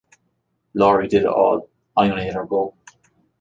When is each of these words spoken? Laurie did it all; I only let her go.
Laurie 0.73 1.07
did 1.07 1.21
it 1.25 1.27
all; 1.27 1.69
I 1.95 2.09
only 2.09 2.23
let 2.23 2.33
her 2.33 2.45
go. 2.47 2.73